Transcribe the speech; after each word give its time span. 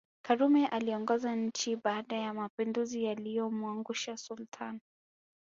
Karume 0.23 0.67
aliongoza 0.67 1.35
nchi 1.35 1.75
baada 1.75 2.15
ya 2.15 2.33
mapinduzi 2.33 3.03
yaliyomwangusha 3.03 4.17
Sultani 4.17 4.79